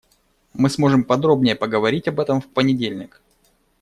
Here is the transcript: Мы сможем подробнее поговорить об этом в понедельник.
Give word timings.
Мы 0.53 0.71
сможем 0.71 1.03
подробнее 1.03 1.55
поговорить 1.55 2.07
об 2.07 2.19
этом 2.19 2.41
в 2.41 2.47
понедельник. 2.47 3.21